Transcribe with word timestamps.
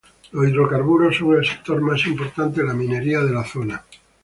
Los 0.31 0.49
hidrocarburos 0.49 1.17
son 1.17 1.35
el 1.35 1.45
sector 1.45 1.79
más 1.79 2.07
importante 2.07 2.61
en 2.61 2.67
la 2.69 2.73
minería 2.73 3.19
de 3.21 3.31
la 3.33 3.45
zona. 3.45 3.83